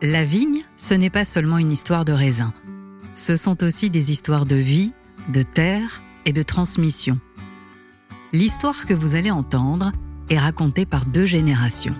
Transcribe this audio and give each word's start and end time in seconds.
La 0.00 0.24
vigne, 0.24 0.62
ce 0.76 0.94
n'est 0.94 1.10
pas 1.10 1.24
seulement 1.24 1.58
une 1.58 1.72
histoire 1.72 2.04
de 2.04 2.12
raisin. 2.12 2.54
Ce 3.16 3.36
sont 3.36 3.64
aussi 3.64 3.90
des 3.90 4.12
histoires 4.12 4.46
de 4.46 4.54
vie, 4.54 4.92
de 5.28 5.42
terre 5.42 6.02
et 6.24 6.32
de 6.32 6.44
transmission. 6.44 7.18
L'histoire 8.32 8.86
que 8.86 8.94
vous 8.94 9.16
allez 9.16 9.32
entendre 9.32 9.90
est 10.30 10.38
racontée 10.38 10.86
par 10.86 11.04
deux 11.04 11.26
générations. 11.26 11.96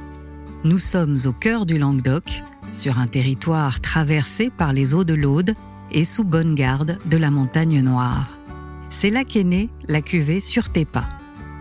Nous 0.62 0.78
sommes 0.78 1.18
au 1.24 1.32
cœur 1.32 1.66
du 1.66 1.76
Languedoc, 1.76 2.44
sur 2.70 3.00
un 3.00 3.08
territoire 3.08 3.80
traversé 3.80 4.48
par 4.48 4.72
les 4.72 4.94
eaux 4.94 5.04
de 5.04 5.14
l'Aude 5.14 5.56
et 5.90 6.04
sous 6.04 6.22
bonne 6.22 6.54
garde 6.54 7.00
de 7.06 7.16
la 7.16 7.32
montagne 7.32 7.80
noire. 7.80 8.38
C'est 8.90 9.10
là 9.10 9.24
qu'est 9.24 9.42
née 9.42 9.70
la 9.88 10.02
cuvée 10.02 10.38
sur 10.38 10.68
tes 10.68 10.84
pas, 10.84 11.08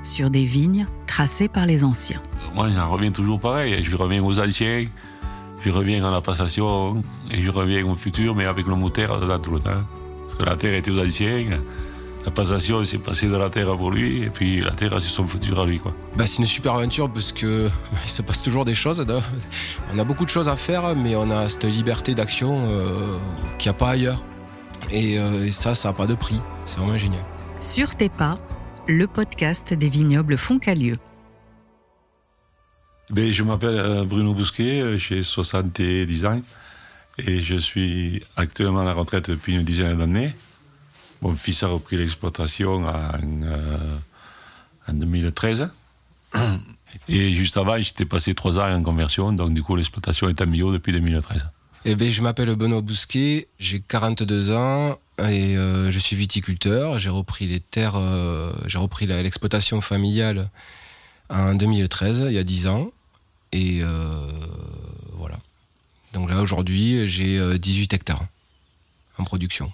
sur 0.03 0.29
des 0.29 0.45
vignes 0.45 0.85
tracées 1.07 1.47
par 1.47 1.65
les 1.65 1.83
anciens. 1.83 2.21
Moi, 2.53 2.69
j'en 2.69 2.91
reviens 2.91 3.11
toujours 3.11 3.39
pareil. 3.39 3.83
Je 3.83 3.95
reviens 3.95 4.23
aux 4.23 4.39
anciens, 4.39 4.85
je 5.67 5.71
reviens 5.73 6.03
à 6.05 6.11
la 6.11 6.21
passation 6.21 7.03
et 7.29 7.43
je 7.43 7.49
reviens 7.49 7.85
au 7.85 7.95
futur, 7.95 8.33
mais 8.33 8.45
avec 8.45 8.65
le 8.67 8.75
moteur 8.75 9.19
dans 9.19 9.39
tout 9.39 9.51
le 9.51 9.59
temps. 9.59 9.83
Parce 10.27 10.39
que 10.39 10.45
la 10.45 10.55
terre 10.55 10.73
était 10.73 10.91
aux 10.91 11.05
anciens. 11.05 11.59
La 12.23 12.31
passation 12.31 12.83
s'est 12.85 12.97
passée 12.97 13.27
de 13.27 13.35
la 13.35 13.49
terre 13.49 13.75
pour 13.77 13.91
lui, 13.91 14.23
et 14.23 14.29
puis 14.29 14.61
la 14.61 14.71
terre 14.71 14.93
c'est 15.01 15.09
son 15.09 15.27
futur 15.27 15.59
à 15.59 15.65
lui. 15.65 15.79
Quoi. 15.79 15.93
Bah, 16.15 16.25
c'est 16.25 16.39
une 16.39 16.45
super 16.45 16.73
aventure 16.75 17.11
parce 17.11 17.31
que 17.33 17.69
il 18.05 18.09
se 18.09 18.21
passe 18.21 18.41
toujours 18.41 18.63
des 18.63 18.75
choses. 18.75 19.05
On 19.93 19.99
a 19.99 20.03
beaucoup 20.05 20.23
de 20.23 20.29
choses 20.29 20.47
à 20.47 20.55
faire, 20.55 20.95
mais 20.95 21.15
on 21.15 21.29
a 21.31 21.49
cette 21.49 21.65
liberté 21.65 22.15
d'action 22.15 22.65
euh, 22.69 23.17
qu'il 23.57 23.69
n'y 23.69 23.75
a 23.75 23.79
pas 23.79 23.89
ailleurs. 23.89 24.23
Et, 24.89 25.19
euh, 25.19 25.45
et 25.45 25.51
ça, 25.51 25.75
ça 25.75 25.89
n'a 25.89 25.93
pas 25.93 26.07
de 26.07 26.15
prix. 26.15 26.39
C'est 26.65 26.79
vraiment 26.79 26.97
génial. 26.97 27.23
Sur 27.59 27.95
tes 27.95 28.09
pas, 28.09 28.37
le 28.87 29.05
podcast 29.07 29.73
des 29.73 29.89
vignobles 29.89 30.37
Foncalieu. 30.37 30.97
Ben, 33.09 33.31
je 33.31 33.43
m'appelle 33.43 33.75
euh, 33.75 34.05
Bruno 34.05 34.33
Bousquet, 34.33 34.99
j'ai 34.99 35.23
70 35.23 36.25
ans 36.25 36.41
et 37.17 37.41
je 37.41 37.55
suis 37.55 38.23
actuellement 38.35 38.81
à 38.81 38.85
la 38.85 38.93
retraite 38.93 39.29
depuis 39.29 39.55
une 39.55 39.63
dizaine 39.63 39.97
d'années. 39.97 40.35
Mon 41.21 41.35
fils 41.35 41.63
a 41.63 41.67
repris 41.67 41.97
l'exploitation 41.97 42.83
en, 42.83 43.11
euh, 43.43 43.97
en 44.87 44.93
2013. 44.93 45.69
Et 47.09 47.33
juste 47.33 47.57
avant, 47.57 47.77
j'étais 47.77 48.05
passé 48.05 48.33
trois 48.33 48.59
ans 48.59 48.73
en 48.73 48.81
conversion, 48.81 49.31
donc 49.31 49.53
du 49.53 49.61
coup 49.61 49.75
l'exploitation 49.75 50.29
est 50.29 50.41
à 50.41 50.45
milieu 50.45 50.71
depuis 50.71 50.91
2013. 50.91 51.45
Eh 51.85 51.95
ben, 51.95 52.09
je 52.09 52.21
m'appelle 52.21 52.53
Benoît 52.55 52.81
Bousquet, 52.81 53.47
j'ai 53.59 53.79
42 53.79 54.51
ans 54.51 54.97
et 55.19 55.55
euh, 55.57 55.89
je 55.91 55.99
suis 55.99 56.15
viticulteur. 56.15 56.99
J'ai 56.99 57.09
repris 57.09 57.47
les 57.47 57.59
terres, 57.59 57.95
euh, 57.95 58.51
j'ai 58.65 58.77
repris 58.77 59.05
l'exploitation 59.05 59.79
familiale 59.79 60.49
en 61.29 61.55
2013, 61.55 62.25
il 62.27 62.33
y 62.33 62.37
a 62.37 62.43
10 62.43 62.67
ans. 62.67 62.91
Et 63.51 63.81
voilà. 65.13 65.37
Donc 66.13 66.29
là, 66.29 66.41
aujourd'hui, 66.41 67.09
j'ai 67.09 67.57
18 67.57 67.93
hectares 67.93 68.25
en 69.17 69.23
production. 69.23 69.71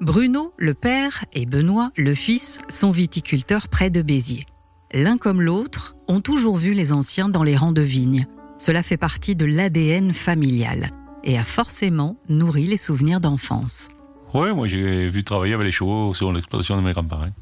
Bruno, 0.00 0.52
le 0.58 0.74
père, 0.74 1.24
et 1.32 1.46
Benoît, 1.46 1.90
le 1.96 2.14
fils, 2.14 2.60
sont 2.68 2.90
viticulteurs 2.90 3.68
près 3.68 3.90
de 3.90 4.02
Béziers. 4.02 4.46
L'un 4.92 5.16
comme 5.18 5.40
l'autre 5.40 5.94
ont 6.08 6.20
toujours 6.20 6.56
vu 6.56 6.74
les 6.74 6.92
anciens 6.92 7.28
dans 7.28 7.42
les 7.42 7.56
rangs 7.56 7.72
de 7.72 7.82
vignes. 7.82 8.26
Cela 8.58 8.82
fait 8.82 8.96
partie 8.96 9.34
de 9.34 9.44
l'ADN 9.44 10.12
familial 10.12 10.90
et 11.24 11.38
a 11.38 11.44
forcément 11.44 12.16
nourri 12.28 12.66
les 12.66 12.76
souvenirs 12.76 13.20
d'enfance. 13.20 13.88
Oui, 14.34 14.52
moi 14.52 14.68
j'ai 14.68 15.08
vu 15.10 15.24
travailler 15.24 15.54
avec 15.54 15.66
les 15.66 15.72
chevaux 15.72 16.12
sur 16.12 16.32
l'exploitation 16.32 16.76
de 16.76 16.82
mes 16.82 16.92
grands-parents. 16.92 17.32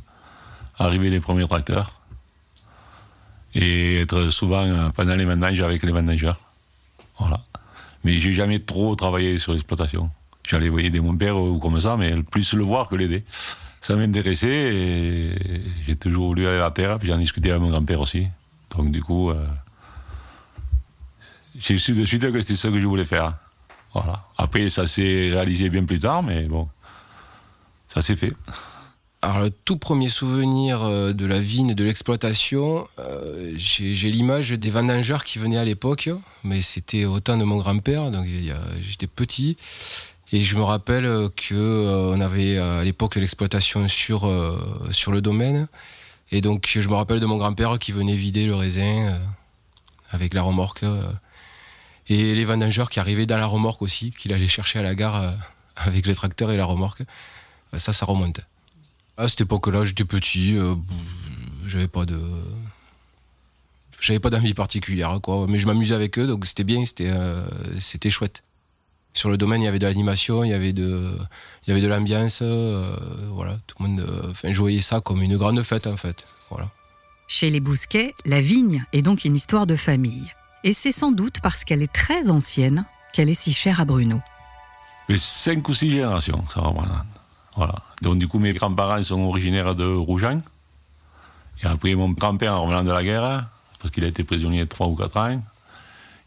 Arriver 0.79 1.11
les 1.11 1.21
premiers 1.21 1.49
tracteurs. 1.49 2.02
Et 3.55 4.01
être 4.01 4.31
souvent 4.31 4.91
pendant 4.93 5.15
les 5.15 5.25
vendanges 5.25 5.61
avec 5.61 5.83
les 5.83 5.93
vendangeurs. 5.93 6.41
Voilà. 7.19 7.41
Mais 8.05 8.15
j'ai 8.15 8.35
jamais 8.35 8.59
trop 8.59 8.97
travaillé 8.97 9.39
sur 9.39 9.53
l'exploitation. 9.53 10.11
J'allais 10.49 10.69
aider 10.85 11.01
mon 11.01 11.17
père 11.17 11.37
ou 11.37 11.59
comme 11.59 11.81
ça, 11.81 11.97
mais 11.97 12.23
plus 12.23 12.55
le 12.55 12.65
voir 12.65 12.89
que 12.89 12.97
l'aider. 12.97 13.25
Ça 13.81 13.97
m'intéressait 13.97 14.75
et 14.75 15.31
j'ai 15.87 15.97
toujours 15.97 16.29
voulu 16.29 16.47
aller 16.47 16.59
à 16.59 16.63
la 16.63 16.71
terre, 16.71 16.99
puis 16.99 17.09
j'en 17.09 17.19
discutais 17.19 17.51
avec 17.51 17.63
mon 17.63 17.71
grand-père 17.71 18.01
aussi. 18.01 18.27
Donc 18.77 18.91
du 18.91 19.03
coup, 19.03 19.31
euh, 19.31 19.47
j'ai 21.59 21.79
su 21.79 21.93
de 21.93 22.07
suite 22.07 22.31
que 22.33 22.41
c'était 22.41 22.57
ça 22.57 22.69
que 22.69 22.81
je 22.81 22.87
voulais 22.87 23.05
faire. 23.05 23.35
Voilà. 23.93 24.25
Après, 24.39 24.71
ça 24.71 24.87
s'est 24.87 25.31
réalisé 25.33 25.69
bien 25.69 25.85
plus 25.85 25.99
tard, 25.99 26.23
mais 26.23 26.45
bon, 26.45 26.69
ça 27.93 28.03
s'est 28.03 28.17
fait. 28.17 28.33
Alors, 29.25 29.39
le 29.39 29.51
tout 29.51 29.77
premier 29.77 30.09
souvenir 30.09 30.83
euh, 30.83 31.13
de 31.13 31.27
la 31.27 31.39
vigne, 31.39 31.75
de 31.75 31.85
l'exploitation, 31.85 32.89
euh, 32.99 33.53
j'ai 33.57 34.11
l'image 34.11 34.51
des 34.51 34.71
vendangeurs 34.71 35.23
qui 35.23 35.39
venaient 35.39 35.59
à 35.59 35.65
l'époque, 35.65 36.11
mais 36.43 36.61
c'était 36.61 37.05
au 37.05 37.21
temps 37.21 37.37
de 37.37 37.45
mon 37.45 37.59
grand-père, 37.59 38.11
donc 38.11 38.27
j'étais 38.81 39.07
petit. 39.07 39.57
Et 40.33 40.43
je 40.43 40.57
me 40.57 40.63
rappelle 40.63 41.05
que 41.37 41.55
euh, 41.55 42.13
on 42.13 42.21
avait 42.21 42.59
à 42.59 42.83
l'époque 42.83 43.15
l'exploitation 43.15 43.87
sur 43.87 44.29
sur 44.91 45.13
le 45.13 45.21
domaine. 45.21 45.69
Et 46.33 46.41
donc 46.41 46.69
je 46.75 46.89
me 46.89 46.95
rappelle 46.95 47.21
de 47.21 47.27
mon 47.27 47.37
grand-père 47.37 47.79
qui 47.79 47.93
venait 47.93 48.17
vider 48.17 48.45
le 48.45 48.57
raisin 48.57 49.21
avec 50.11 50.35
la 50.35 50.43
remorque 50.43 50.85
et 52.09 52.35
les 52.35 52.45
vendangeurs 52.45 52.91
qui 52.91 52.99
arrivaient 52.99 53.27
dans 53.27 53.39
la 53.39 53.47
remorque 53.47 53.83
aussi, 53.83 54.11
qu'il 54.11 54.33
allait 54.33 54.49
chercher 54.49 54.81
à 54.81 54.83
la 54.83 54.97
gare 54.97 55.33
avec 55.77 56.07
les 56.07 56.15
tracteurs 56.15 56.51
et 56.51 56.57
la 56.57 56.65
remorque. 56.65 57.03
Ça, 57.79 57.93
ça 57.93 58.05
remonte. 58.05 58.41
À 59.23 59.29
cette 59.29 59.43
époque-là, 59.43 59.85
j'étais 59.85 60.05
petit, 60.05 60.57
j'avais 61.65 61.89
pas 61.89 62.05
de, 62.05 62.19
j'avais 64.01 64.19
pas 64.19 64.31
d'envie 64.31 64.55
particulière, 64.55 65.19
quoi. 65.23 65.47
Mais 65.49 65.59
je 65.59 65.67
m'amusais 65.67 65.95
avec 65.95 66.19
eux, 66.19 66.27
donc 66.27 66.45
c'était 66.47 66.65
bien, 66.65 66.85
c'était, 66.85 67.13
c'était 67.79 68.11
chouette 68.11 68.43
sur 69.15 69.31
le 69.31 69.37
domaine, 69.37 69.61
il 69.61 69.65
y 69.65 69.69
avait 69.69 69.79
de 69.79 69.87
l'animation, 69.87 70.45
il 70.45 70.51
y 70.51 70.55
avait 70.55 70.73
de, 70.73 71.17
il 71.67 71.71
y 71.71 71.73
avait 71.73 71.83
de 71.83 71.87
l'ambiance, 71.87 72.41
euh, 72.43 72.97
voilà, 73.31 73.59
tout 73.67 73.77
le 73.83 73.89
monde, 73.89 74.01
euh, 74.01 74.31
enfin, 74.31 74.53
voyais 74.53 74.81
ça 74.81 75.01
comme 75.01 75.23
une 75.23 75.37
grande 75.37 75.63
fête 75.63 75.87
en 75.87 75.97
fait, 75.97 76.25
voilà. 76.51 76.71
Chez 77.29 77.51
les 77.51 77.61
Bousquets, 77.61 78.13
la 78.25 78.41
vigne 78.41 78.85
est 78.93 79.03
donc 79.03 79.25
une 79.25 79.37
histoire 79.37 79.67
de 79.67 79.77
famille, 79.77 80.33
et 80.65 80.73
c'est 80.73 80.93
sans 80.93 81.13
doute 81.13 81.41
parce 81.43 81.65
qu'elle 81.65 81.83
est 81.83 81.93
très 81.93 82.31
ancienne 82.31 82.85
qu'elle 83.13 83.29
est 83.29 83.41
si 83.41 83.53
chère 83.53 83.81
à 83.81 83.85
Bruno. 83.85 84.21
Mais 85.09 85.19
cinq 85.19 85.69
ou 85.69 85.75
six 85.75 85.91
générations, 85.91 86.45
ça 86.53 86.61
va 86.63 87.05
Voilà. 87.57 87.75
Donc 88.01 88.19
du 88.19 88.29
coup, 88.29 88.39
mes 88.39 88.53
grands-parents 88.53 89.03
sont 89.03 89.21
originaires 89.21 89.75
de 89.75 89.85
Rougeant. 89.85 90.41
Et 91.63 91.67
après, 91.67 91.95
mon 91.95 92.11
grand-père, 92.11 92.55
en 92.55 92.63
revenant 92.63 92.83
de 92.83 92.91
la 92.91 93.05
guerre, 93.05 93.47
parce 93.79 93.93
qu'il 93.93 94.05
a 94.05 94.09
été 94.09 94.25
prisonnier 94.25 94.67
trois 94.67 94.87
ou 94.87 94.97
quatre 94.97 95.17
ans, 95.17 95.43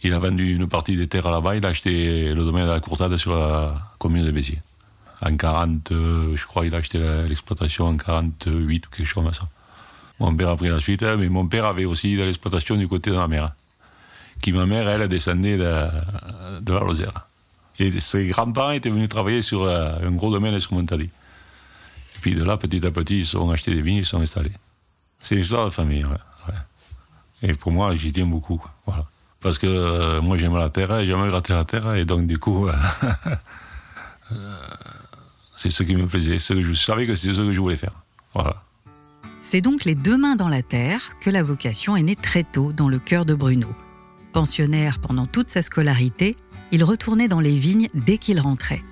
il 0.01 0.13
a 0.13 0.19
vendu 0.19 0.53
une 0.53 0.67
partie 0.67 0.95
des 0.95 1.07
terres 1.07 1.31
là-bas, 1.31 1.55
il 1.55 1.65
a 1.65 1.69
acheté 1.69 2.33
le 2.33 2.43
domaine 2.43 2.67
de 2.67 2.71
la 2.71 2.79
Courtade 2.79 3.17
sur 3.17 3.35
la 3.35 3.73
commune 3.97 4.25
de 4.25 4.31
Béziers. 4.31 4.61
En 5.21 5.35
40, 5.35 5.91
euh, 5.91 6.35
je 6.35 6.45
crois 6.45 6.63
qu'il 6.63 6.75
a 6.75 6.77
acheté 6.77 6.99
l'exploitation 7.27 7.87
en 7.87 7.97
48 7.97 8.85
ou 8.85 8.89
quelque 8.89 9.05
chose 9.05 9.23
comme 9.23 9.33
ça. 9.33 9.47
Mon 10.19 10.35
père 10.35 10.49
a 10.49 10.55
pris 10.55 10.69
la 10.69 10.79
suite, 10.79 11.01
mais 11.01 11.27
mon 11.29 11.47
père 11.47 11.65
avait 11.65 11.85
aussi 11.85 12.15
de 12.15 12.23
l'exploitation 12.23 12.75
du 12.75 12.87
côté 12.87 13.09
de 13.09 13.15
ma 13.15 13.27
mère. 13.27 13.53
Qui, 14.41 14.51
ma 14.51 14.65
mère, 14.65 14.87
elle, 14.87 15.07
descendait 15.07 15.57
de, 15.57 16.61
de 16.61 16.73
la 16.73 16.79
Lozère. 16.81 17.27
Et 17.79 17.99
ses 17.99 18.27
grands-parents 18.27 18.71
étaient 18.71 18.89
venus 18.89 19.09
travailler 19.09 19.41
sur 19.41 19.63
euh, 19.63 19.91
un 20.01 20.11
gros 20.11 20.31
domaine 20.31 20.59
sur 20.59 20.73
Montali. 20.73 21.05
Et 21.05 22.19
puis 22.21 22.35
de 22.35 22.43
là, 22.43 22.57
petit 22.57 22.85
à 22.85 22.91
petit, 22.91 23.19
ils 23.19 23.37
ont 23.37 23.51
acheté 23.51 23.73
des 23.73 23.81
vignes, 23.81 23.97
ils 23.97 24.05
sont 24.05 24.21
installés. 24.21 24.53
C'est 25.21 25.35
une 25.35 25.41
histoire 25.41 25.65
de 25.65 25.71
famille. 25.71 26.05
Et 27.41 27.53
pour 27.53 27.71
moi, 27.71 27.95
j'y 27.95 28.11
tiens 28.11 28.25
beaucoup. 28.25 28.63
Parce 29.41 29.59
que 29.59 29.67
euh, 29.67 30.21
moi 30.21 30.37
j'aime 30.37 30.55
la 30.55 30.69
terre, 30.69 31.05
j'aime 31.05 31.27
gratter 31.27 31.53
la 31.53 31.65
terre, 31.65 31.93
et 31.95 32.05
donc 32.05 32.25
du 32.25 32.39
coup, 32.39 32.67
euh, 34.31 34.35
c'est 35.55 35.69
ce 35.69 35.83
qui 35.83 35.95
me 35.95 36.07
plaisait, 36.07 36.39
je 36.39 36.73
savais 36.73 37.05
que 37.05 37.15
c'est 37.15 37.33
ce 37.33 37.41
que 37.41 37.53
je 37.53 37.59
voulais 37.59 37.77
faire. 37.77 37.93
Voilà. 38.33 38.63
C'est 39.43 39.61
donc 39.61 39.85
les 39.85 39.93
deux 39.93 40.17
mains 40.17 40.35
dans 40.35 40.49
la 40.49 40.63
terre 40.63 41.11
que 41.21 41.29
la 41.29 41.43
vocation 41.43 41.95
est 41.95 42.01
née 42.01 42.15
très 42.15 42.43
tôt 42.43 42.73
dans 42.73 42.89
le 42.89 42.97
cœur 42.97 43.25
de 43.25 43.35
Bruno. 43.35 43.67
Pensionnaire 44.33 44.97
pendant 44.97 45.27
toute 45.27 45.51
sa 45.51 45.61
scolarité, 45.61 46.35
il 46.75 46.83
retournait 46.83 47.29
dans 47.29 47.39
les 47.39 47.57
vignes 47.57 47.87
dès 47.93 48.17
qu'il 48.17 48.37
rentrait. 48.41 48.83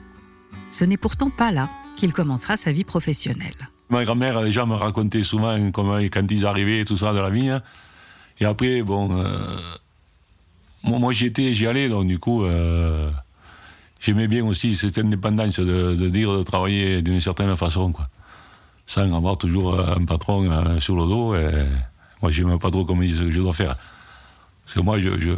Ce 0.71 0.85
n'est 0.85 0.95
pourtant 0.95 1.29
pas 1.29 1.51
là 1.51 1.67
qu'il 1.97 2.13
commencera 2.13 2.55
sa 2.55 2.71
vie 2.71 2.85
professionnelle. 2.85 3.57
Ma 3.89 4.05
grand-mère 4.05 4.41
déjà 4.41 4.65
me 4.65 4.75
racontait 4.75 5.25
souvent 5.25 5.69
comment, 5.71 5.97
quand 5.97 6.25
ils 6.31 6.45
arrivaient 6.45 6.85
tout 6.85 6.95
ça 6.95 7.11
de 7.11 7.19
la 7.19 7.29
vigne. 7.29 7.59
Et 8.39 8.45
après, 8.45 8.83
bon, 8.83 9.19
euh, 9.19 9.37
moi, 10.85 11.11
j'y 11.11 11.25
étais, 11.25 11.53
j'y 11.53 11.67
allais, 11.67 11.89
donc 11.89 12.07
du 12.07 12.19
coup, 12.19 12.45
euh, 12.45 13.11
j'aimais 13.99 14.29
bien 14.29 14.45
aussi 14.45 14.77
cette 14.77 14.97
indépendance 14.97 15.59
de, 15.59 15.93
de 15.93 16.07
dire, 16.07 16.31
de 16.37 16.43
travailler 16.43 17.01
d'une 17.01 17.19
certaine 17.19 17.55
façon, 17.57 17.91
quoi. 17.91 18.07
Sans 18.87 19.13
avoir 19.13 19.37
toujours 19.37 19.77
un 19.77 20.05
patron 20.05 20.49
euh, 20.49 20.79
sur 20.79 20.95
le 20.95 21.03
dos. 21.03 21.35
Et 21.35 21.51
moi, 22.21 22.31
j'aimais 22.31 22.57
pas 22.57 22.71
trop 22.71 22.85
comment 22.85 23.03
je 23.03 23.39
dois 23.39 23.51
faire. 23.51 23.75
Parce 24.63 24.75
que 24.75 24.79
moi, 24.79 24.99
je 25.01 25.35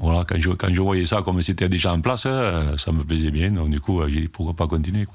voilà, 0.00 0.24
quand 0.24 0.36
je, 0.38 0.80
voyais 0.80 1.06
ça 1.06 1.22
comme 1.22 1.42
c'était 1.42 1.68
déjà 1.68 1.92
en 1.92 2.00
place, 2.00 2.24
euh, 2.26 2.76
ça 2.78 2.92
me 2.92 3.04
plaisait 3.04 3.30
bien. 3.30 3.50
Donc 3.50 3.70
du 3.70 3.80
coup, 3.80 4.00
j'ai 4.08 4.20
dit 4.22 4.28
pourquoi 4.28 4.54
pas 4.54 4.66
continuer. 4.66 5.06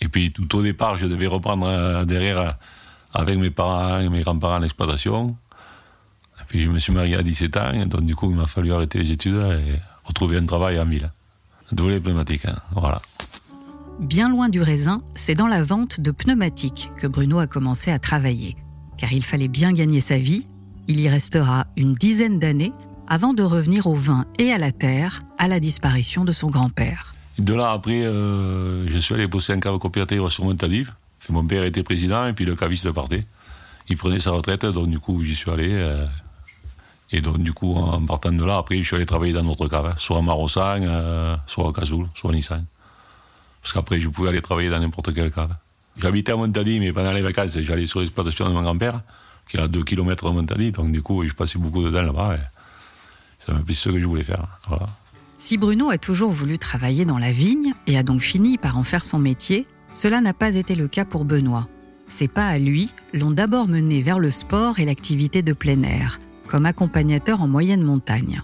Et 0.00 0.08
puis 0.08 0.32
tout 0.32 0.56
au 0.56 0.62
départ, 0.62 0.98
je 0.98 1.06
devais 1.06 1.26
reprendre 1.26 2.04
derrière 2.04 2.56
avec 3.14 3.38
mes 3.38 3.50
parents 3.50 4.00
et 4.00 4.08
mes 4.08 4.22
grands-parents 4.22 4.58
l'exploitation. 4.58 5.36
Puis 6.48 6.62
je 6.62 6.68
me 6.68 6.78
suis 6.78 6.92
marié 6.92 7.16
à 7.16 7.22
17 7.22 7.56
ans, 7.56 7.86
donc 7.86 8.02
du 8.02 8.14
coup 8.14 8.30
il 8.30 8.36
m'a 8.36 8.46
fallu 8.46 8.72
arrêter 8.72 8.98
les 8.98 9.10
études 9.10 9.36
et 9.36 9.78
retrouver 10.04 10.36
un 10.36 10.44
travail 10.44 10.78
en 10.78 10.84
ville. 10.84 11.10
D'où 11.72 11.88
les 11.88 12.00
pneumatiques, 12.00 12.44
hein, 12.44 12.58
voilà. 12.72 13.00
Bien 14.00 14.28
loin 14.28 14.48
du 14.48 14.60
raisin, 14.60 15.02
c'est 15.14 15.34
dans 15.34 15.46
la 15.46 15.62
vente 15.62 16.00
de 16.00 16.10
pneumatiques 16.10 16.90
que 16.98 17.06
Bruno 17.06 17.38
a 17.38 17.46
commencé 17.46 17.90
à 17.90 17.98
travailler. 17.98 18.56
Car 18.98 19.12
il 19.12 19.24
fallait 19.24 19.48
bien 19.48 19.72
gagner 19.72 20.00
sa 20.00 20.18
vie. 20.18 20.46
Il 20.88 21.00
y 21.00 21.08
restera 21.08 21.66
une 21.76 21.94
dizaine 21.94 22.38
d'années 22.38 22.72
avant 23.12 23.34
de 23.34 23.42
revenir 23.42 23.86
au 23.86 23.94
vin 23.94 24.24
et 24.38 24.54
à 24.54 24.58
la 24.58 24.72
terre 24.72 25.22
à 25.36 25.46
la 25.46 25.60
disparition 25.60 26.24
de 26.24 26.32
son 26.32 26.48
grand-père. 26.48 27.14
De 27.38 27.52
là, 27.52 27.72
après, 27.72 28.06
euh, 28.06 28.88
je 28.88 28.98
suis 29.00 29.12
allé 29.12 29.26
bosser 29.26 29.52
en 29.52 29.60
cave 29.60 29.78
coopérative 29.78 30.26
sur 30.30 30.46
Montadive. 30.46 30.94
Mon 31.28 31.44
père 31.44 31.62
était 31.64 31.82
président 31.82 32.26
et 32.26 32.32
puis 32.32 32.46
le 32.46 32.56
caviste 32.56 32.90
partait. 32.90 33.26
Il 33.90 33.98
prenait 33.98 34.18
sa 34.18 34.30
retraite, 34.30 34.64
donc 34.64 34.88
du 34.88 34.98
coup, 34.98 35.22
j'y 35.22 35.34
suis 35.34 35.50
allé. 35.50 35.68
Euh, 35.72 36.06
et 37.10 37.20
donc, 37.20 37.36
du 37.36 37.52
coup, 37.52 37.74
en 37.74 38.00
partant 38.06 38.32
de 38.32 38.42
là, 38.42 38.56
après, 38.56 38.78
je 38.78 38.84
suis 38.84 38.96
allé 38.96 39.04
travailler 39.04 39.34
dans 39.34 39.44
notre 39.44 39.68
cave, 39.68 39.94
soit 39.98 40.16
à 40.16 40.22
Marossan, 40.22 40.80
euh, 40.82 41.36
soit 41.46 41.68
à 41.68 41.72
Cazoul, 41.74 42.08
soit 42.14 42.30
à 42.30 42.32
Nissan. 42.32 42.64
Parce 43.60 43.74
qu'après, 43.74 44.00
je 44.00 44.08
pouvais 44.08 44.30
aller 44.30 44.40
travailler 44.40 44.70
dans 44.70 44.80
n'importe 44.80 45.12
quelle 45.12 45.30
cave. 45.30 45.54
J'habitais 45.98 46.32
à 46.32 46.36
Montadi, 46.36 46.80
mais 46.80 46.94
pendant 46.94 47.12
les 47.12 47.20
vacances, 47.20 47.58
j'allais 47.60 47.86
sur 47.86 48.00
l'exploitation 48.00 48.48
de 48.48 48.54
mon 48.54 48.62
grand-père, 48.62 49.02
qui 49.50 49.58
est 49.58 49.60
à 49.60 49.68
2 49.68 49.84
km 49.84 50.30
de 50.30 50.34
Montadi. 50.34 50.72
Donc, 50.72 50.92
du 50.92 51.02
coup, 51.02 51.22
je 51.24 51.34
passais 51.34 51.58
beaucoup 51.58 51.84
de 51.84 51.90
temps 51.90 52.00
là-bas. 52.00 52.38
Ça 53.46 53.54
ce 53.68 53.88
que 53.88 54.00
je 54.00 54.06
voulais 54.06 54.24
faire. 54.24 54.46
Si 55.38 55.56
Bruno 55.56 55.90
a 55.90 55.98
toujours 55.98 56.30
voulu 56.30 56.58
travailler 56.58 57.04
dans 57.04 57.18
la 57.18 57.32
vigne 57.32 57.74
et 57.86 57.98
a 57.98 58.02
donc 58.02 58.20
fini 58.20 58.58
par 58.58 58.78
en 58.78 58.84
faire 58.84 59.04
son 59.04 59.18
métier, 59.18 59.66
cela 59.92 60.20
n'a 60.20 60.32
pas 60.32 60.54
été 60.54 60.74
le 60.74 60.88
cas 60.88 61.04
pour 61.04 61.24
Benoît. 61.24 61.68
Ses 62.08 62.28
pas 62.28 62.46
à 62.46 62.58
lui 62.58 62.90
l'ont 63.12 63.30
d'abord 63.30 63.68
mené 63.68 64.02
vers 64.02 64.18
le 64.18 64.30
sport 64.30 64.78
et 64.78 64.84
l'activité 64.84 65.42
de 65.42 65.52
plein 65.52 65.82
air, 65.82 66.20
comme 66.46 66.66
accompagnateur 66.66 67.40
en 67.40 67.48
moyenne 67.48 67.82
montagne. 67.82 68.42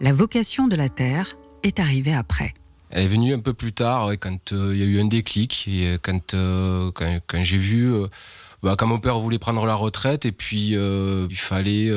La 0.00 0.12
vocation 0.12 0.68
de 0.68 0.76
la 0.76 0.88
Terre 0.88 1.36
est 1.62 1.80
arrivée 1.80 2.14
après. 2.14 2.54
Elle 2.90 3.04
est 3.04 3.08
venue 3.08 3.34
un 3.34 3.38
peu 3.38 3.52
plus 3.52 3.72
tard, 3.72 4.12
quand 4.18 4.52
euh, 4.52 4.72
il 4.72 4.80
y 4.80 4.82
a 4.82 4.86
eu 4.86 5.00
un 5.00 5.06
déclic, 5.06 5.66
et 5.68 5.88
euh, 5.88 5.98
quand, 6.00 6.34
euh, 6.34 6.90
quand, 6.92 7.44
j'ai 7.44 7.58
vu, 7.58 7.92
bah, 8.62 8.76
quand 8.78 8.86
mon 8.86 8.98
père 8.98 9.18
voulait 9.18 9.38
prendre 9.38 9.66
la 9.66 9.74
retraite, 9.74 10.24
et 10.24 10.32
puis 10.32 10.70
il, 10.70 11.36
fallait, 11.36 11.90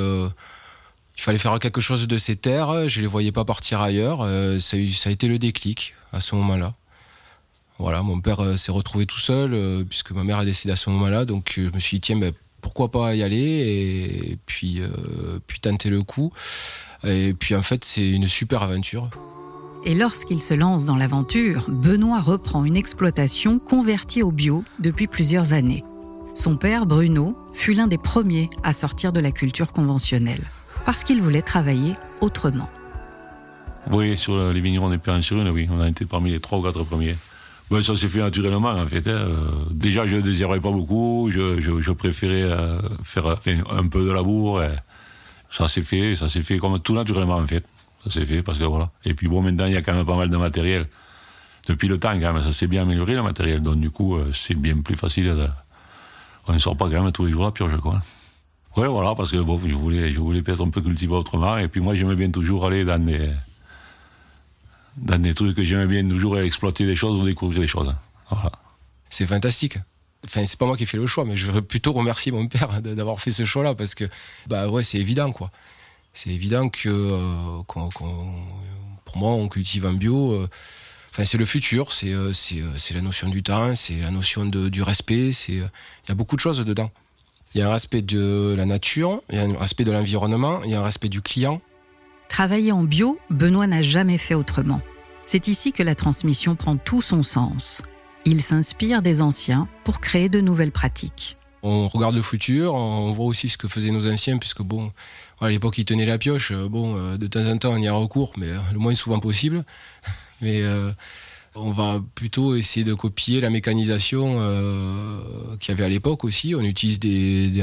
il 1.18 1.22
fallait 1.22 1.38
faire 1.38 1.58
quelque 1.60 1.81
chose 1.81 2.08
de 2.08 2.18
ces 2.18 2.36
terres, 2.36 2.88
je 2.90 3.00
ne 3.00 3.02
les 3.04 3.08
voyais 3.08 3.31
pas 3.31 3.46
partir 3.46 3.81
ailleurs, 3.81 4.19
ça, 4.60 4.78
ça, 4.94 5.10
a 5.10 5.12
été 5.12 5.28
le 5.28 5.38
déclic 5.38 5.94
à 6.13 6.19
ce 6.19 6.36
moment-là. 6.36 6.74
Voilà, 7.78 8.02
mon 8.02 8.19
père 8.22 8.58
s'est 8.58 8.72
retrouvé 8.72 9.06
tout 9.06 9.19
seul, 9.19 9.86
puisque 9.90 10.12
ma 10.12 10.24
mère 10.24 10.40
a 10.40 10.46
décidé 10.46 10.72
à 10.74 10.75
ce 10.75 10.90
moment-là, 10.90 11.25
donc 11.25 11.54
je 11.56 11.69
me 11.74 11.80
suis 11.80 11.98
dit, 11.98 12.02
tiens, 12.02 12.18
ben, 12.18 12.34
pourquoi 12.62 12.90
pas 12.90 13.16
y 13.16 13.24
aller 13.24 14.38
et 14.63 14.80
euh, 14.80 15.40
puis 15.46 15.60
tenter 15.60 15.90
le 15.90 16.04
coup. 16.04 16.31
Et 17.04 17.34
puis 17.34 17.56
en 17.56 17.63
fait, 17.63 17.84
c'est 17.84 18.12
une 18.12 18.28
super 18.28 18.63
aventure. 18.63 19.10
Et 19.84 19.96
lorsqu'il 19.96 20.42
se 20.42 20.54
lance 20.54 20.86
dans 20.86 20.96
l'aventure, 20.96 21.66
Benoît 21.68 22.22
reprend 22.22 22.63
une 22.63 22.78
exploitation 22.78 23.58
convertie 23.58 24.22
au 24.22 24.31
bio 24.31 24.63
depuis 24.80 25.08
plusieurs 25.08 25.54
années. 25.54 25.84
Son 26.36 26.56
père, 26.56 26.86
Bruno, 26.86 27.36
fut 27.54 27.74
l'un 27.74 27.88
des 27.88 27.98
premiers 27.98 28.50
à 28.63 28.74
sortir 28.74 29.12
de 29.12 29.19
la 29.19 29.31
culture 29.31 29.72
conventionnelle, 29.72 30.44
parce 30.86 31.04
qu'il 31.04 31.22
voulait 31.22 31.42
travailler 31.42 31.95
autrement. 32.22 32.69
Oui, 33.92 34.18
sur 34.18 34.51
les 34.51 34.62
vignerons 34.62 34.89
des 34.89 34.98
Pyrénées-sur-Une, 34.98 35.50
oui, 35.50 35.68
on 35.72 35.81
a 35.81 35.89
été 35.89 36.06
parmi 36.06 36.31
les 36.31 36.39
trois 36.39 36.60
ou 36.60 36.62
quatre 36.62 36.83
premiers 36.83 37.16
ça 37.81 37.95
s'est 37.95 38.10
fait 38.10 38.19
naturellement, 38.19 38.72
en 38.72 38.88
fait. 38.88 39.07
Hein. 39.07 39.30
Déjà, 39.72 40.06
je 40.06 40.16
ne 40.16 40.22
désirais 40.22 40.60
pas 40.60 40.72
beaucoup. 40.72 41.30
Je, 41.31 41.92
préférais 41.92 42.44
euh, 42.44 42.80
faire 43.04 43.25
un 43.28 43.88
peu 43.88 44.06
de 44.06 44.12
labour. 44.12 44.62
ça 45.50 45.68
s'est 45.68 45.83
fait, 45.83 46.16
ça 46.18 46.28
s'est 46.28 46.44
fait 46.44 46.57
comme 46.57 46.80
tout 46.80 46.94
naturellement, 46.94 47.38
en 47.38 47.48
fait. 47.48 47.66
Ça 48.04 48.12
s'est 48.12 48.25
fait 48.25 48.44
parce 48.44 48.57
que 48.57 48.66
voilà. 48.66 48.92
Et 49.06 49.13
puis 49.13 49.27
bon, 49.27 49.42
maintenant, 49.42 49.68
il 49.68 49.74
y 49.74 49.77
a 49.77 49.81
quand 49.81 49.94
même 49.94 50.06
pas 50.06 50.18
mal 50.18 50.30
de 50.30 50.38
matériel. 50.38 50.88
Depuis 51.68 51.88
le 51.88 51.98
temps, 51.98 52.19
quand 52.19 52.34
même, 52.34 52.44
ça 52.44 52.51
s'est 52.51 52.68
bien 52.68 52.81
amélioré, 52.81 53.13
le 53.13 53.24
matériel. 53.24 53.62
Donc, 53.62 53.80
du 53.80 53.89
coup, 53.89 54.18
euh, 54.18 54.31
c'est 54.34 54.56
bien 54.56 54.77
plus 54.81 54.95
facile. 54.95 55.34
On 56.48 56.54
ne 56.54 56.60
sort 56.60 56.75
pas 56.75 56.89
quand 56.89 57.01
même 57.01 57.12
tous 57.12 57.25
les 57.25 57.31
jours 57.31 57.45
à 57.45 57.54
purge, 57.54 57.77
quoi. 57.77 58.01
Ouais, 58.78 58.88
voilà, 58.88 59.16
parce 59.16 59.32
que 59.32 59.38
bon, 59.38 59.60
je 59.60 59.76
voulais, 59.76 60.14
je 60.14 60.20
voulais 60.20 60.42
peut-être 60.42 60.66
un 60.66 60.70
peu 60.70 60.82
cultiver 60.82 61.14
autrement. 61.14 61.58
Et 61.58 61.68
puis 61.68 61.82
moi, 61.82 61.94
j'aimais 61.94 62.16
bien 62.16 62.32
toujours 62.32 62.66
aller 62.66 62.86
dans 62.86 63.04
des 63.04 63.30
dans 64.98 65.22
des 65.22 65.34
trucs 65.34 65.56
que 65.56 65.64
j'aimais 65.64 65.88
bien 65.88 66.08
toujours 66.08 66.40
exploiter 66.40 66.86
des 66.86 66.96
choses 66.96 67.20
ou 67.22 67.26
découvrir 67.26 67.62
des 67.62 67.68
choses. 67.68 67.94
C'est 69.10 69.28
fantastique. 69.28 69.78
Enfin, 70.26 70.46
c'est 70.46 70.58
pas 70.58 70.66
moi 70.66 70.78
qui 70.78 70.84
ai 70.84 70.86
fait 70.86 70.98
le 70.98 71.08
choix, 71.08 71.26
mais 71.26 71.36
je 71.36 71.50
veux 71.50 71.62
plutôt 71.62 71.94
remercier 71.94 72.32
mon 72.32 72.48
père 72.48 72.82
d'avoir 72.82 73.20
fait 73.20 73.32
ce 73.32 73.44
choix-là 73.44 73.74
parce 73.76 73.96
que, 73.96 74.06
bah 74.48 74.68
ouais, 74.70 74.84
c'est 74.84 75.00
évident, 75.00 75.32
quoi. 75.32 75.52
C'est 76.14 76.30
évident 76.30 76.70
que, 76.70 76.90
euh, 76.90 77.64
pour 77.64 79.18
moi, 79.18 79.32
on 79.32 79.48
cultive 79.48 79.86
en 79.86 79.94
bio. 79.94 80.34
Euh, 80.34 80.50
enfin, 81.12 81.26
c'est 81.26 81.38
le 81.38 81.46
futur, 81.46 81.94
c'est 81.94 82.12
euh, 82.12 82.34
c'est 82.34 82.94
la 82.94 83.02
notion 83.02 83.30
du 83.30 83.42
temps, 83.44 83.76
c'est 83.76 84.00
la 84.00 84.12
notion 84.12 84.46
de, 84.46 84.70
du 84.70 84.84
respect. 84.84 85.32
Il 85.48 85.58
y 86.10 86.12
a 86.12 86.16
beaucoup 86.16 86.36
de 86.36 86.42
choses 86.42 86.64
dedans. 86.64 86.92
Il 87.53 87.59
y 87.59 87.62
a 87.62 87.69
un 87.69 87.74
respect 87.74 88.01
de 88.01 88.53
la 88.57 88.65
nature, 88.65 89.21
il 89.30 89.36
y 89.36 89.39
a 89.39 89.44
un 89.44 89.57
respect 89.57 89.83
de 89.83 89.92
l'environnement, 89.92 90.62
il 90.63 90.71
y 90.71 90.74
a 90.74 90.80
un 90.80 90.83
respect 90.83 91.09
du 91.09 91.21
client, 91.21 91.62
Travailler 92.31 92.71
en 92.71 92.83
bio, 92.83 93.19
Benoît 93.30 93.68
n'a 93.68 93.81
jamais 93.81 94.18
fait 94.18 94.36
autrement. 94.36 94.80
C'est 95.25 95.50
ici 95.50 95.74
que 95.74 95.83
la 95.83 95.95
transmission 95.95 96.56
prend 96.56 96.77
tout 96.77 97.01
son 97.01 97.24
sens. 97.24 97.81
Il 98.24 98.42
s'inspire 98.42 99.01
des 99.01 99.21
anciens 99.21 99.68
pour 99.83 100.00
créer 100.00 100.30
de 100.30 100.39
nouvelles 100.39 100.71
pratiques. 100.71 101.36
On 101.62 101.89
regarde 101.89 102.15
le 102.15 102.21
futur, 102.21 102.74
on 102.74 103.12
voit 103.12 103.25
aussi 103.25 103.50
ce 103.50 103.57
que 103.57 103.68
faisaient 103.68 103.92
nos 103.92 104.09
anciens, 104.09 104.38
puisque 104.38 104.62
bon, 104.62 104.94
à 105.42 105.50
l'époque 105.50 105.77
ils 105.77 105.83
tenaient 105.83 106.06
la 106.06 106.18
pioche. 106.18 106.53
Bon, 106.53 106.95
euh, 106.98 107.18
de 107.18 107.27
temps 107.27 107.45
en 107.45 107.57
temps 107.57 107.74
on 107.74 107.77
y 107.77 107.89
a 107.89 107.94
recours, 107.94 108.31
mais 108.38 108.48
euh, 108.48 108.59
le 108.71 108.80
moins 108.80 108.95
souvent 108.95 109.19
possible. 109.19 109.65
Mais 110.42 110.62
euh, 110.63 110.92
on 111.56 111.71
va 111.71 112.01
plutôt 112.15 112.56
essayer 112.56 112.86
de 112.86 112.94
copier 112.94 113.42
la 113.42 113.50
mécanisation 113.50 114.36
qu'il 115.59 115.69
y 115.69 115.71
avait 115.71 115.83
à 115.83 115.89
l'époque 115.89 116.24
aussi. 116.24 116.56
On 116.56 116.62
utilise 116.62 117.00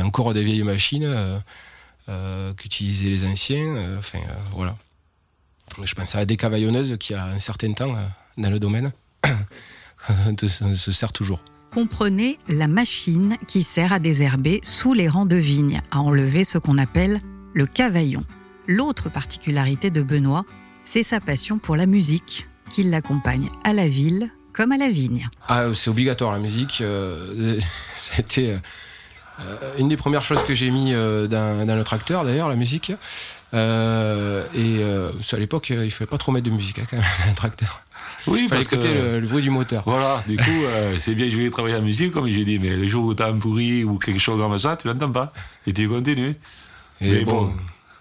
encore 0.00 0.34
des 0.34 0.44
vieilles 0.44 0.62
machines 0.62 1.40
euh, 2.08 2.54
qu'utilisaient 2.54 3.10
les 3.10 3.26
anciens. 3.26 3.76
Euh, 3.76 4.00
euh. 4.14 4.70
Je 5.84 5.94
pense 5.94 6.14
à 6.14 6.24
des 6.24 6.38
cavaillonneuses 6.38 6.96
qui, 6.98 7.12
a 7.12 7.26
un 7.26 7.38
certain 7.38 7.70
temps 7.74 7.94
dans 8.38 8.48
le 8.48 8.58
domaine, 8.58 8.92
se 10.46 10.92
sert 10.92 11.12
toujours. 11.12 11.42
Comprenez 11.70 12.38
la 12.48 12.66
machine 12.66 13.36
qui 13.46 13.62
sert 13.62 13.92
à 13.92 13.98
désherber 13.98 14.60
sous 14.62 14.94
les 14.94 15.06
rangs 15.06 15.26
de 15.26 15.36
vignes, 15.36 15.82
à 15.90 16.00
enlever 16.00 16.44
ce 16.44 16.56
qu'on 16.56 16.78
appelle 16.78 17.20
le 17.52 17.66
cavaillon. 17.66 18.24
L'autre 18.66 19.10
particularité 19.10 19.90
de 19.90 20.00
Benoît, 20.00 20.46
c'est 20.86 21.02
sa 21.02 21.20
passion 21.20 21.58
pour 21.58 21.76
la 21.76 21.84
musique, 21.84 22.47
qui 22.68 22.82
l'accompagne 22.82 23.48
à 23.64 23.72
la 23.72 23.88
ville 23.88 24.30
comme 24.52 24.72
à 24.72 24.76
la 24.76 24.90
vigne. 24.90 25.28
Ah, 25.48 25.66
c'est 25.74 25.90
obligatoire 25.90 26.32
la 26.32 26.38
musique. 26.38 26.82
C'était 27.94 28.56
euh, 29.40 29.74
une 29.78 29.88
des 29.88 29.96
premières 29.96 30.24
choses 30.24 30.42
que 30.44 30.54
j'ai 30.54 30.70
mis 30.70 30.92
euh, 30.92 31.28
dans, 31.28 31.66
dans, 31.66 31.76
le 31.76 31.84
tracteur, 31.84 32.24
d'ailleurs, 32.24 32.48
la 32.48 32.56
musique. 32.56 32.92
Euh, 33.54 34.44
et 34.54 34.82
à 34.82 35.38
l'époque, 35.38 35.70
il 35.70 35.90
fallait 35.90 36.08
pas 36.08 36.18
trop 36.18 36.32
mettre 36.32 36.46
de 36.46 36.54
musique 36.54 36.78
hein, 36.78 36.86
quand 36.90 36.96
même 36.96 37.06
dans 37.24 37.30
le 37.30 37.36
tracteur. 37.36 37.82
Oui, 38.26 38.40
il 38.42 38.48
fallait 38.48 38.64
parce 38.64 38.72
écouter 38.72 38.92
le, 38.94 39.26
bruit 39.26 39.42
du 39.42 39.50
moteur. 39.50 39.82
Voilà, 39.86 40.22
du 40.26 40.36
coup, 40.44 40.64
c'est 41.00 41.14
bien, 41.14 41.30
je 41.30 41.36
vais 41.36 41.50
travailler 41.50 41.76
la 41.76 41.80
musique, 41.80 42.12
comme 42.12 42.28
j'ai 42.28 42.44
dit, 42.44 42.58
mais 42.58 42.76
le 42.76 42.88
jour 42.88 43.04
où 43.04 43.14
tu 43.14 43.22
as 43.22 43.26
un 43.26 43.38
pourri 43.38 43.84
ou 43.84 43.98
quelque 43.98 44.20
chose 44.20 44.40
comme 44.40 44.58
ça, 44.58 44.76
tu 44.76 44.88
l'entends 44.88 45.12
pas. 45.12 45.32
Et 45.66 45.72
tu 45.72 45.88
continues. 45.88 46.34
Et 47.00 47.10
mais 47.10 47.24
bon, 47.24 47.52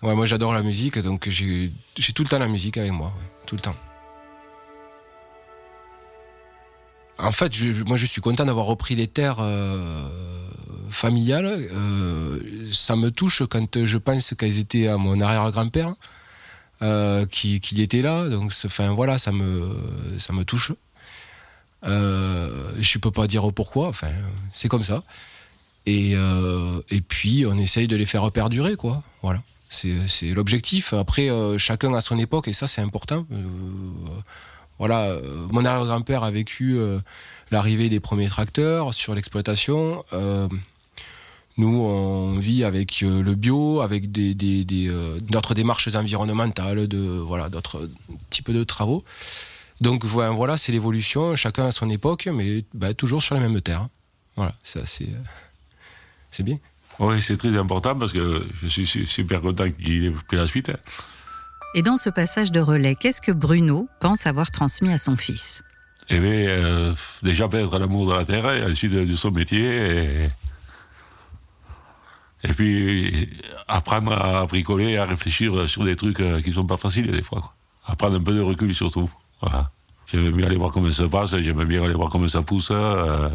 Ouais, 0.03 0.13
moi 0.13 0.25
j'adore 0.25 0.53
la 0.53 0.61
musique, 0.61 0.99
donc 0.99 1.27
j'ai 1.29 1.71
tout 2.13 2.23
le 2.23 2.29
temps 2.29 2.39
la 2.39 2.47
musique 2.47 2.77
avec 2.77 2.91
moi, 2.91 3.11
tout 3.45 3.55
le 3.55 3.61
temps. 3.61 3.75
En 7.19 7.31
fait, 7.31 7.53
je, 7.53 7.83
moi 7.83 7.97
je 7.97 8.05
suis 8.05 8.21
content 8.21 8.45
d'avoir 8.45 8.65
repris 8.65 8.95
les 8.95 9.07
terres 9.07 9.41
familiale, 10.89 11.45
euh, 11.45 12.39
ça 12.71 12.95
me 12.95 13.11
touche 13.11 13.43
quand 13.49 13.85
je 13.85 13.97
pense 13.97 14.33
qu'elles 14.33 14.59
étaient 14.59 14.87
à 14.87 14.97
mon 14.97 15.21
arrière-grand-père, 15.21 15.93
euh, 16.81 17.25
qui, 17.25 17.61
était 17.77 18.01
là. 18.01 18.27
Donc, 18.29 18.53
enfin, 18.65 18.93
voilà, 18.93 19.17
ça 19.17 19.31
me, 19.31 20.43
touche. 20.43 20.73
Euh, 21.85 22.71
je 22.79 22.97
peux 22.97 23.11
pas 23.11 23.27
dire 23.27 23.51
pourquoi. 23.53 23.87
Enfin, 23.87 24.11
c'est 24.51 24.67
comme 24.67 24.83
ça. 24.83 25.03
Et, 25.85 26.13
euh, 26.15 26.81
et 26.89 27.01
puis, 27.01 27.45
on 27.45 27.57
essaye 27.57 27.87
de 27.87 27.95
les 27.95 28.05
faire 28.05 28.29
perdurer, 28.31 28.75
quoi. 28.75 29.01
Voilà. 29.21 29.41
C'est 29.69 30.33
l'objectif. 30.33 30.93
Après, 30.93 31.29
chacun 31.57 31.93
à 31.93 32.01
son 32.01 32.17
époque, 32.17 32.47
et 32.47 32.53
ça, 32.53 32.67
c'est 32.67 32.81
important. 32.81 33.25
Voilà, 34.79 35.17
mon 35.51 35.65
arrière-grand-père 35.65 36.23
a 36.23 36.31
vécu 36.31 36.79
l'arrivée 37.51 37.89
des 37.89 37.99
premiers 37.99 38.27
tracteurs 38.27 38.93
sur 38.93 39.15
l'exploitation. 39.15 40.03
Nous, 41.57 41.75
on 41.75 42.37
vit 42.37 42.63
avec 42.63 43.01
euh, 43.01 43.23
le 43.23 43.33
bio, 43.33 43.81
avec 43.81 44.11
des, 44.11 44.35
euh, 44.89 45.19
d'autres 45.21 45.55
démarches 45.55 45.87
environnementales, 45.95 46.87
voilà, 47.25 47.49
d'autres 47.49 47.89
types 48.29 48.51
de 48.51 48.63
travaux. 48.63 49.03
Donc 49.81 50.05
voilà, 50.05 50.57
c'est 50.57 50.71
l'évolution, 50.71 51.35
chacun 51.35 51.65
à 51.65 51.71
son 51.71 51.89
époque, 51.89 52.29
mais 52.31 52.63
bah, 52.73 52.93
toujours 52.93 53.23
sur 53.23 53.35
les 53.35 53.41
mêmes 53.41 53.59
terres. 53.61 53.87
Voilà, 54.35 54.53
c'est 54.63 54.81
euh, 54.81 55.07
c'est 56.29 56.43
bien. 56.43 56.59
Oui, 56.99 57.21
c'est 57.21 57.37
très 57.37 57.55
important 57.57 57.95
parce 57.95 58.11
que 58.11 58.45
je 58.63 58.67
suis 58.67 59.07
super 59.07 59.41
content 59.41 59.69
qu'il 59.71 60.05
ait 60.05 60.11
pris 60.11 60.37
la 60.37 60.47
suite. 60.47 60.71
Et 61.75 61.81
dans 61.81 61.97
ce 61.97 62.09
passage 62.09 62.51
de 62.51 62.59
relais, 62.59 62.95
qu'est-ce 62.95 63.21
que 63.21 63.31
Bruno 63.31 63.87
pense 63.99 64.25
avoir 64.25 64.51
transmis 64.51 64.91
à 64.91 64.97
son 64.97 65.15
fils? 65.15 65.63
Eh 66.09 66.19
bien, 66.19 66.31
euh, 66.31 66.93
déjà 67.21 67.47
perdre 67.47 67.77
l'amour 67.77 68.07
de 68.07 68.13
la 68.13 68.25
terre, 68.25 68.49
et 68.51 68.63
ensuite 68.63 68.93
de 68.93 69.15
son 69.15 69.31
métier, 69.31 70.29
et, 72.43 72.53
puis 72.53 73.29
apprendre 73.67 74.13
à 74.13 74.45
bricoler, 74.45 74.97
à 74.97 75.05
réfléchir 75.05 75.69
sur 75.69 75.83
des 75.83 75.97
trucs 75.97 76.21
euh, 76.21 76.41
qui 76.41 76.49
ne 76.49 76.55
sont 76.55 76.65
pas 76.65 76.77
faciles 76.77 77.11
des 77.11 77.21
fois. 77.21 77.53
Apprendre 77.85 78.15
un 78.15 78.21
peu 78.21 78.33
de 78.33 78.39
recul 78.39 78.73
surtout. 78.73 79.09
Voilà. 79.41 79.69
J'aime 80.07 80.31
bien 80.31 80.47
aller 80.47 80.55
voir 80.55 80.71
comment 80.71 80.91
ça 80.91 81.09
passe, 81.09 81.35
j'aime 81.35 81.63
bien 81.65 81.83
aller 81.83 81.93
voir 81.93 82.09
comment 82.09 82.29
ça 82.29 82.41
pousse, 82.41 82.69
euh, 82.71 83.29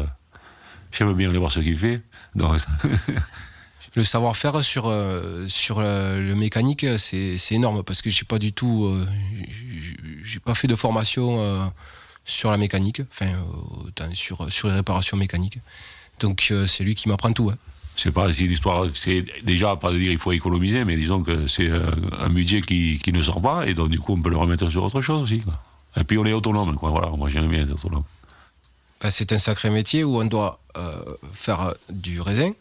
j'aime 0.91 1.13
bien 1.13 1.29
aller 1.29 1.37
voir 1.37 1.51
ce 1.51 1.59
qu'il 1.59 1.77
fait. 1.77 2.01
Donc, 2.33 2.57
le 3.95 4.03
savoir-faire 4.03 4.63
sur, 4.63 4.87
euh, 4.87 5.47
sur 5.47 5.81
le 5.81 6.33
mécanique, 6.33 6.85
c'est 6.97 7.37
énorme 7.51 7.83
parce 7.83 8.01
que 8.01 8.09
j'ai 8.09 8.25
pas 8.25 8.39
du 8.39 8.53
tout. 8.53 8.85
Euh, 8.85 9.05
j'ai 10.23 10.39
pas 10.39 10.55
fait 10.55 10.67
de 10.67 10.75
formation 10.75 11.37
euh, 11.39 11.65
sur 12.25 12.49
la 12.49 12.57
mécanique, 12.57 13.01
enfin, 13.11 13.31
sur, 14.13 14.51
sur 14.51 14.67
les 14.67 14.73
réparations 14.73 15.17
mécaniques. 15.17 15.59
Donc 16.19 16.51
c'est 16.67 16.83
lui 16.83 16.95
qui 16.95 17.09
m'apprend 17.09 17.33
tout. 17.33 17.49
Hein. 17.51 17.57
C'est 17.95 18.11
pas 18.11 18.33
si 18.33 18.47
l'histoire, 18.47 18.85
c'est 18.95 19.23
déjà 19.43 19.75
pas 19.75 19.91
de 19.91 19.99
dire 19.99 20.11
il 20.11 20.17
faut 20.17 20.31
économiser, 20.31 20.83
mais 20.83 20.95
disons 20.95 21.21
que 21.21 21.47
c'est 21.47 21.69
un 21.69 22.29
budget 22.29 22.63
qui, 22.63 22.99
qui, 23.03 23.11
ne 23.13 23.21
sort 23.21 23.39
pas 23.39 23.67
et 23.67 23.75
donc 23.75 23.89
du 23.89 23.99
coup 23.99 24.13
on 24.13 24.21
peut 24.21 24.31
le 24.31 24.37
remettre 24.37 24.67
sur 24.71 24.83
autre 24.83 25.01
chose 25.01 25.21
aussi. 25.21 25.41
Quoi. 25.41 25.53
Et 25.97 26.03
puis 26.03 26.17
on 26.17 26.25
est 26.25 26.33
autonome, 26.33 26.75
quoi. 26.75 26.89
Voilà, 26.89 27.09
moi 27.09 27.29
j'aime 27.29 27.47
bien 27.49 27.63
être 27.63 27.73
autonome. 27.73 28.03
Ben, 28.99 29.11
c'est 29.11 29.31
un 29.31 29.37
sacré 29.37 29.69
métier 29.69 30.03
où 30.03 30.17
on 30.19 30.25
doit 30.25 30.59
faire 31.33 31.75
du 31.89 32.19
raisin, 32.19 32.53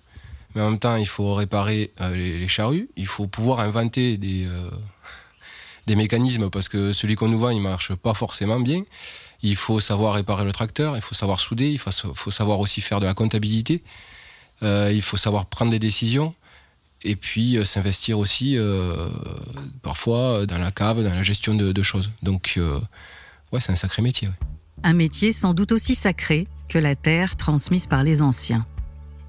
mais 0.55 0.63
en 0.63 0.71
même 0.71 0.79
temps, 0.79 0.97
il 0.97 1.07
faut 1.07 1.35
réparer 1.35 1.93
euh, 2.01 2.15
les, 2.15 2.49
charrues, 2.49 2.89
il 2.97 3.07
faut 3.07 3.27
pouvoir 3.27 3.61
inventer 3.61 4.17
des, 4.17 4.45
euh, 4.47 4.71
des 5.87 5.97
mécanismes 5.97 6.51
parce 6.51 6.69
que 6.69 6.93
celui 6.93 7.15
qu'on 7.15 7.29
nous 7.29 7.39
vend, 7.39 7.51
il 7.51 7.61
marche 7.61 7.95
pas 7.95 8.15
forcément 8.15 8.61
bien. 8.61 8.85
Il 9.43 9.57
faut 9.57 9.81
savoir 9.81 10.15
réparer 10.15 10.45
le 10.45 10.53
tracteur, 10.53 10.97
il 10.97 11.03
faut 11.03 11.15
savoir 11.15 11.41
souder, 11.41 11.69
il 11.69 11.79
faut, 11.79 12.31
savoir 12.31 12.61
aussi 12.61 12.81
faire 12.81 13.01
de 13.01 13.07
la 13.07 13.15
comptabilité, 13.15 13.83
euh, 14.63 14.93
il 14.95 15.03
faut 15.03 15.17
savoir 15.17 15.47
prendre 15.47 15.73
des 15.73 15.81
décisions 15.81 16.35
et 17.03 17.17
puis 17.17 17.59
s'investir 17.65 18.21
aussi 18.21 18.57
parfois 19.83 20.47
dans 20.47 20.59
la 20.59 20.71
cave, 20.71 21.03
dans 21.03 21.13
la 21.13 21.25
gestion 21.25 21.57
de, 21.57 21.83
choses. 21.83 22.13
Donc, 22.23 22.57
ouais, 23.51 23.61
c'est 23.61 23.73
un 23.73 23.77
sacré 23.77 24.03
métier. 24.03 24.29
Un 24.85 24.93
métier 24.93 25.33
sans 25.33 25.53
doute 25.53 25.73
aussi 25.73 25.97
sacré 25.97 26.47
que 26.69 26.79
la 26.79 26.95
terre 26.95 27.35
transmise 27.35 27.89
par 27.89 28.05
les 28.05 28.23
anciens. 28.23 28.65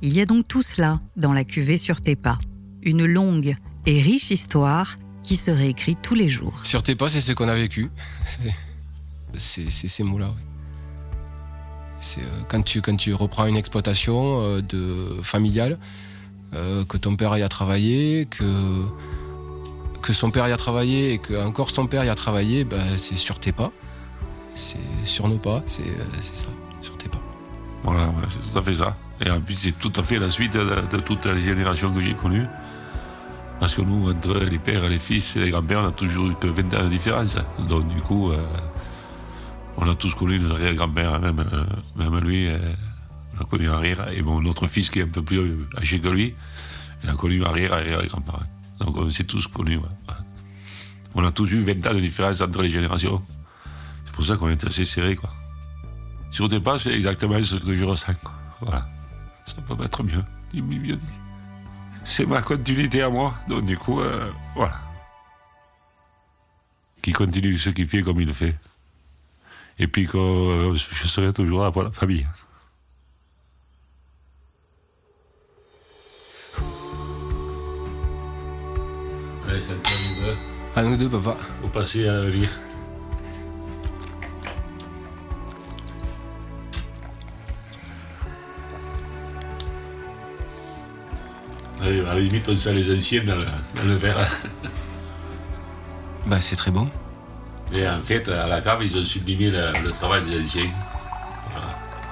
Il 0.05 0.13
y 0.13 0.19
a 0.19 0.25
donc 0.25 0.49
tout 0.49 0.61
cela 0.61 0.99
dans 1.15 1.31
la 1.31 1.45
cuvée 1.45 1.77
sur 1.77 2.01
tes 2.01 2.17
pas. 2.17 2.37
Une 2.81 3.05
longue 3.05 3.55
et 3.85 4.01
riche 4.01 4.31
histoire 4.31 4.97
qui 5.23 5.37
se 5.37 5.49
réécrit 5.49 5.95
tous 5.95 6.13
les 6.13 6.27
jours. 6.27 6.59
Sur 6.65 6.83
tes 6.83 6.93
pas, 6.93 7.07
c'est 7.07 7.21
ce 7.21 7.31
qu'on 7.31 7.47
a 7.47 7.55
vécu. 7.55 7.89
C'est 9.37 9.69
ces 9.69 10.03
mots-là. 10.03 10.31
C'est 12.01 12.21
euh, 12.21 12.41
quand, 12.49 12.61
tu, 12.61 12.81
quand 12.81 12.97
tu 12.97 13.13
reprends 13.13 13.45
une 13.45 13.55
exploitation 13.55 14.41
euh, 14.41 14.61
de, 14.61 15.21
familiale, 15.23 15.79
euh, 16.53 16.83
que 16.83 16.97
ton 16.97 17.15
père 17.15 17.37
y 17.37 17.41
a 17.41 17.47
travaillé, 17.47 18.25
que, 18.25 18.43
que 20.01 20.11
son 20.11 20.31
père 20.31 20.49
y 20.49 20.51
a 20.51 20.57
travaillé 20.57 21.13
et 21.13 21.17
que 21.17 21.41
encore 21.41 21.71
son 21.71 21.87
père 21.87 22.03
y 22.03 22.09
a 22.09 22.15
travaillé, 22.15 22.65
ben, 22.65 22.97
c'est 22.97 23.15
sur 23.15 23.39
tes 23.39 23.53
pas. 23.53 23.71
C'est 24.53 24.77
sur 25.05 25.29
nos 25.29 25.37
pas, 25.37 25.63
c'est 25.65 25.85
ça, 26.35 26.49
sur 26.81 26.97
tes 26.97 27.07
pas. 27.07 27.21
Voilà, 27.83 28.13
c'est 28.29 28.51
tout 28.51 28.59
à 28.59 28.61
fait 28.61 28.75
ça. 28.75 28.97
Et 29.25 29.29
en 29.29 29.39
plus, 29.39 29.55
c'est 29.55 29.79
tout 29.79 29.93
à 29.95 30.03
fait 30.03 30.19
la 30.19 30.29
suite 30.29 30.53
de, 30.53 30.99
toutes 30.99 31.25
les 31.25 31.43
générations 31.43 31.93
que 31.93 32.01
j'ai 32.01 32.13
connues. 32.13 32.45
Parce 33.59 33.75
que 33.75 33.81
nous, 33.81 34.09
entre 34.09 34.39
les 34.39 34.59
pères, 34.59 34.89
les 34.89 34.99
fils 34.99 35.35
et 35.37 35.39
les 35.39 35.49
grands-pères, 35.51 35.79
on 35.79 35.83
n'a 35.83 35.91
toujours 35.91 36.27
eu 36.27 36.35
que 36.35 36.47
20 36.47 36.73
ans 36.73 36.83
de 36.83 36.89
différence. 36.89 37.37
Donc, 37.69 37.87
du 37.87 38.01
coup, 38.01 38.31
euh, 38.31 38.37
on 39.77 39.89
a 39.89 39.95
tous 39.95 40.13
connu 40.15 40.39
notre 40.39 40.55
arrière-grand-père, 40.55 41.19
même, 41.19 41.39
euh, 41.39 41.63
même 41.95 42.19
lui, 42.19 42.47
euh, 42.47 42.57
on 43.37 43.43
a 43.43 43.45
connu 43.45 43.69
arrière. 43.69 44.09
Et 44.11 44.21
bon, 44.21 44.41
notre 44.41 44.67
fils, 44.67 44.89
qui 44.89 44.99
est 44.99 45.03
un 45.03 45.07
peu 45.07 45.21
plus 45.21 45.39
âgé 45.77 45.99
que 46.01 46.09
lui, 46.09 46.35
il 47.03 47.09
a 47.09 47.13
connu 47.13 47.41
un 47.41 47.47
arrière, 47.47 47.73
arrière-grand-père. 47.73 48.41
Donc, 48.79 48.97
on 48.97 49.09
s'est 49.09 49.23
tous 49.23 49.47
connus. 49.47 49.79
On 51.15 51.23
a 51.23 51.31
tous 51.31 51.49
eu 51.53 51.63
20 51.63 51.87
ans 51.87 51.93
de 51.93 51.99
différence 51.99 52.41
entre 52.41 52.61
les 52.61 52.71
générations. 52.71 53.21
C'est 54.05 54.15
pour 54.15 54.25
ça 54.25 54.35
qu'on 54.35 54.49
est 54.49 54.65
assez 54.65 54.83
serrés, 54.83 55.15
quoi. 55.15 55.29
Sur 56.31 56.49
des 56.49 56.59
pas, 56.59 56.79
c'est 56.79 56.91
exactement 56.91 57.41
ce 57.41 57.55
que 57.55 57.77
je 57.77 57.83
ressens. 57.83 58.13
Voilà. 58.59 58.87
Ça 59.45 59.61
peut 59.67 59.75
pas 59.75 59.85
être 59.85 60.03
mieux, 60.03 60.23
mieux 60.53 60.95
dit. 60.95 61.05
C'est 62.05 62.25
ma 62.25 62.41
continuité 62.41 63.01
à 63.01 63.09
moi, 63.09 63.33
donc 63.47 63.65
du 63.65 63.77
coup, 63.77 64.01
euh, 64.01 64.31
voilà. 64.55 64.79
Qui 67.01 67.11
continue 67.11 67.57
ce 67.57 67.69
qu'il 67.69 67.87
fait 67.87 68.01
comme 68.01 68.19
il 68.19 68.27
le 68.27 68.33
fait. 68.33 68.55
Et 69.79 69.87
puis 69.87 70.07
que 70.07 70.17
euh, 70.17 70.75
je 70.75 71.07
serai 71.07 71.33
toujours 71.33 71.63
là 71.63 71.71
pour 71.71 71.83
la 71.83 71.91
famille. 71.91 72.27
Allez, 79.49 79.61
c'est 79.61 79.73
à 79.73 79.75
nous 79.75 80.21
deux. 80.21 80.37
À 80.75 80.83
nous 80.83 80.97
deux, 80.97 81.09
papa. 81.09 81.37
Au 81.63 81.67
passer 81.67 82.07
à 82.07 82.25
lire. 82.25 82.49
À 91.83 91.89
la 91.89 92.19
limite, 92.19 92.47
on 92.47 92.55
sent 92.55 92.73
les 92.73 92.95
anciens 92.95 93.23
dans 93.25 93.35
le, 93.35 93.95
verre. 93.95 94.29
Bah, 96.25 96.39
c'est 96.39 96.55
très 96.55 96.71
bon. 96.71 96.89
Et 97.73 97.85
en 97.85 98.01
fait, 98.01 98.29
à 98.29 98.47
la 98.47 98.61
cave, 98.61 98.83
ils 98.83 98.97
ont 98.97 99.03
sublimé 99.03 99.51
le, 99.51 99.91
travail 99.91 100.23
des 100.23 100.41
anciens. 100.41 100.69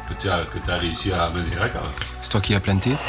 Que 0.09 0.13
tu 0.21 0.29
as, 0.29 0.43
que 0.43 0.69
as 0.69 0.77
réussi 0.77 1.13
à 1.13 1.23
amener 1.23 1.55
là, 1.55 1.69
quand 1.69 1.79
même. 1.79 1.91
C'est 2.21 2.29
toi 2.29 2.41
qui 2.41 2.51
l'as 2.51 2.59
planté? 2.59 2.91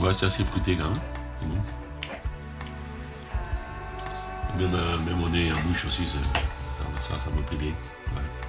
Ouais, 0.00 0.12
c'est 0.16 0.26
assez 0.26 0.44
fruité 0.44 0.76
quand 0.76 0.84
même. 0.84 1.52
Même, 4.58 4.74
euh, 4.74 4.98
même 4.98 5.20
au 5.22 5.28
nez 5.28 5.52
en 5.52 5.60
bouche 5.68 5.86
aussi, 5.86 6.06
ça, 6.06 6.18
ça, 7.08 7.30
me 7.36 7.42
plaît 7.42 7.56
bien. 7.56 7.72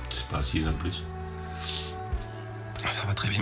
C'est 0.09 0.27
pas 0.27 0.37
acide 0.37 0.67
en 0.67 0.73
plus. 0.73 1.01
Ça 2.75 3.05
va 3.07 3.15
très 3.15 3.29
bien 3.29 3.41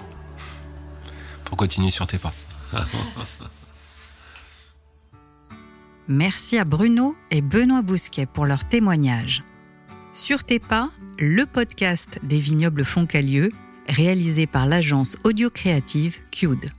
pour 1.57 1.91
sur 1.91 2.07
tes 2.07 2.17
pas. 2.17 2.33
Merci 6.07 6.57
à 6.57 6.63
Bruno 6.63 7.15
et 7.31 7.41
Benoît 7.41 7.81
Bousquet 7.81 8.25
pour 8.25 8.45
leur 8.45 8.67
témoignage. 8.67 9.43
Sur 10.13 10.45
tes 10.45 10.59
pas, 10.59 10.89
le 11.19 11.45
podcast 11.45 12.19
des 12.23 12.39
vignobles 12.39 12.85
Foncalieu, 12.85 13.51
réalisé 13.89 14.47
par 14.47 14.65
l'agence 14.65 15.17
audio-créative 15.25 16.19
CUDE. 16.31 16.71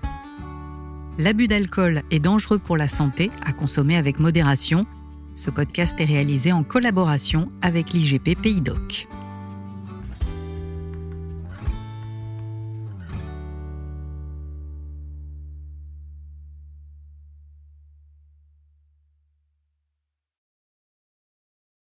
L'abus 1.19 1.49
d'alcool 1.49 2.03
est 2.11 2.21
dangereux 2.21 2.59
pour 2.59 2.77
la 2.77 2.89
santé, 2.89 3.31
à 3.45 3.53
consommer 3.53 3.97
avec 3.97 4.19
modération. 4.19 4.87
Ce 5.37 5.51
podcast 5.51 6.01
est 6.01 6.05
réalisé 6.05 6.53
en 6.53 6.63
collaboration 6.63 7.51
avec 7.61 7.93
l'IGP 7.93 8.41
Pays 8.41 8.61
Doc. 8.61 9.09